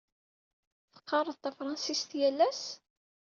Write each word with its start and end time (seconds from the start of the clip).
Teqqared 0.93 1.37
tafṛensist 1.39 2.11
yal 2.19 2.39
ass? 2.49 2.63